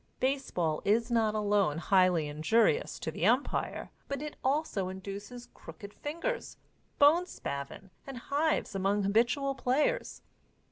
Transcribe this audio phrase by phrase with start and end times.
[0.19, 6.57] Baseball is not alone highly injurious to the umpire, but it also induces crooked fingers,
[6.97, 10.23] bone spavin and hives among habitual players.